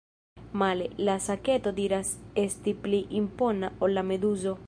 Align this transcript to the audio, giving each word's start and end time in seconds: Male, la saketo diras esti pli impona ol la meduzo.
Male, 0.61 0.87
la 1.07 1.15
saketo 1.25 1.73
diras 1.81 2.09
esti 2.45 2.73
pli 2.87 3.03
impona 3.23 3.73
ol 3.87 3.97
la 3.99 4.09
meduzo. 4.13 4.59